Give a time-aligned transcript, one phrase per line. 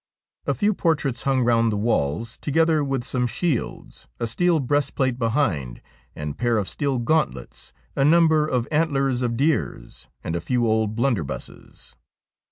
[0.47, 5.19] A few portraits hung round the walls, together with some shields, a steel breast plate
[5.19, 5.79] behind,
[6.15, 10.95] and pair of steel gauntlets, a number of antlers of deers, and a few old
[10.95, 11.93] blunderbusses.